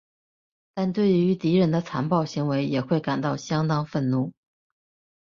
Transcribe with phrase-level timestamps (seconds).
[0.73, 4.33] 但对于敌人的残暴行为也会感到相当愤怒。